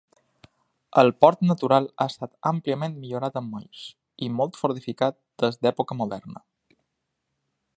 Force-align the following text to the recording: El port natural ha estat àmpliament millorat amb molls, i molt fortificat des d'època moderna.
El 1.01 1.11
port 1.25 1.43
natural 1.49 1.89
ha 1.97 2.07
estat 2.13 2.33
àmpliament 2.51 2.95
millorat 3.03 3.37
amb 3.41 3.53
molls, 3.57 3.83
i 4.29 4.31
molt 4.39 4.57
fortificat 4.63 5.19
des 5.45 5.63
d'època 5.67 5.99
moderna. 6.01 6.43